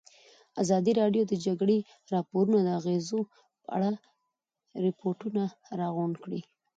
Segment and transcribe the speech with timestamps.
[0.61, 1.77] ازادي راډیو د د جګړې
[2.13, 3.19] راپورونه د اغېزو
[3.63, 3.89] په اړه
[4.85, 5.41] ریپوټونه
[5.79, 6.41] راغونډ کړي.